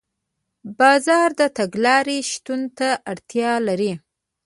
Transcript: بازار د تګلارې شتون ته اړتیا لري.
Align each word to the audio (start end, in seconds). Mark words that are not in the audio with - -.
بازار 0.79 1.29
د 1.39 1.41
تګلارې 1.57 2.17
شتون 2.31 2.61
ته 2.77 2.89
اړتیا 3.11 3.51
لري. 3.67 3.93